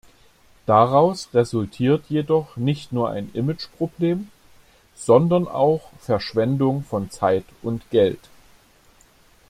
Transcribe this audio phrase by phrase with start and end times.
[0.65, 4.29] Daraus resultiert jedoch nicht nur ein Imageproblem,
[4.95, 8.31] sondern auch Verschwendung von Zeit und Geld.